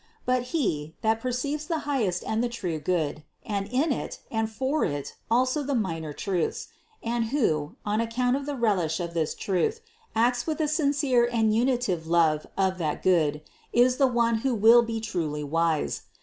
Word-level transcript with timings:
But 0.25 0.45
he, 0.49 0.95
that 1.03 1.19
perceives 1.21 1.67
the 1.67 1.81
highest 1.85 2.23
and 2.23 2.43
the 2.43 2.49
true 2.49 2.79
good, 2.79 3.21
and 3.45 3.67
in 3.67 3.91
it 3.91 4.17
and 4.31 4.49
for 4.49 4.83
it 4.83 5.13
also 5.29 5.61
the 5.61 5.75
minor 5.75 6.11
truths, 6.11 6.69
and 7.03 7.25
who, 7.25 7.75
on 7.85 8.01
account 8.01 8.35
of 8.35 8.47
the 8.47 8.55
relish 8.55 8.99
of 8.99 9.13
this 9.13 9.35
truth, 9.35 9.79
acts 10.15 10.47
with 10.47 10.59
a 10.59 10.67
sincere 10.67 11.29
and 11.31 11.53
unitive 11.53 12.07
love 12.07 12.47
of 12.57 12.79
that 12.79 13.03
good, 13.03 13.43
is 13.73 13.97
the 13.97 14.07
one 14.07 14.39
who 14.39 14.55
will 14.55 14.81
be 14.81 14.99
truly 14.99 15.43
wise. 15.43 16.01